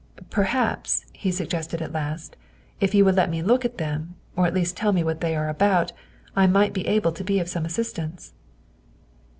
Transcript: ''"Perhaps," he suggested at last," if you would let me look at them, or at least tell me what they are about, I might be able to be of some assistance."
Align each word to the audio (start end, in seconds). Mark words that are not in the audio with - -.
''"Perhaps," 0.31 1.05
he 1.13 1.31
suggested 1.31 1.79
at 1.79 1.93
last," 1.93 2.35
if 2.81 2.95
you 2.95 3.05
would 3.05 3.13
let 3.13 3.29
me 3.29 3.43
look 3.43 3.63
at 3.63 3.77
them, 3.77 4.15
or 4.35 4.47
at 4.47 4.53
least 4.55 4.75
tell 4.75 4.91
me 4.91 5.03
what 5.03 5.21
they 5.21 5.35
are 5.35 5.47
about, 5.47 5.93
I 6.35 6.47
might 6.47 6.73
be 6.73 6.87
able 6.87 7.11
to 7.11 7.23
be 7.23 7.37
of 7.37 7.47
some 7.47 7.65
assistance." 7.67 8.33